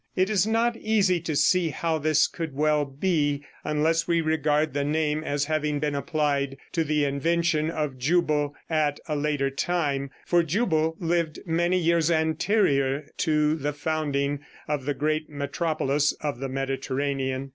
[0.15, 4.83] It is not easy to see how this could well be, unless we regard the
[4.83, 10.41] name as having been applied to the invention of Jubal at a later time, for
[10.41, 17.49] Jubal lived many years anterior to the founding of the great metropolis of the Mediterranean.